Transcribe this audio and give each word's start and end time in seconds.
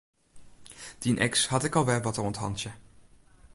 Dyn 1.03 1.21
eks 1.25 1.41
hat 1.51 1.67
ek 1.67 1.77
al 1.79 1.85
wer 1.87 2.03
wat 2.03 2.19
oan 2.21 2.35
't 2.35 2.41
hantsje. 2.43 2.71